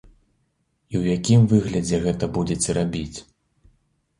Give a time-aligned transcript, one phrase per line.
[0.93, 3.17] І ў якім выглядзе гэта будзеце рабіць?